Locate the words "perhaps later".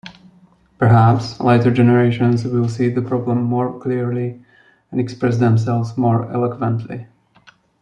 0.79-1.69